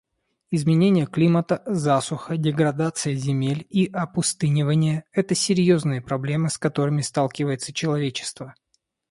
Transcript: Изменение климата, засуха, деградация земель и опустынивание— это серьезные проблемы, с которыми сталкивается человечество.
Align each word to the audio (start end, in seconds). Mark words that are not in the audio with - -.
Изменение 0.51 1.05
климата, 1.05 1.59
засуха, 1.67 2.35
деградация 2.37 3.13
земель 3.17 3.65
и 3.71 3.85
опустынивание— 3.93 5.03
это 5.13 5.35
серьезные 5.35 6.01
проблемы, 6.01 6.49
с 6.49 6.57
которыми 6.57 7.01
сталкивается 7.01 7.71
человечество. 7.71 8.55